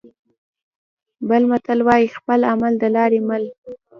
بل 1.29 1.41
متل 1.51 1.79
وايي: 1.87 2.07
خپل 2.17 2.39
عمل 2.51 2.73
د 2.79 2.83
لارې 2.95 3.19
مل. 3.27 3.43